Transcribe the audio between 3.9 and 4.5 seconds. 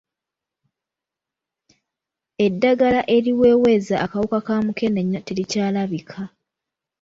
akawuka